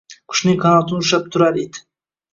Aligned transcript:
Qushning 0.31 0.57
qanotini 0.63 1.05
ushlab 1.05 1.29
turar 1.37 1.61
it— 1.65 1.79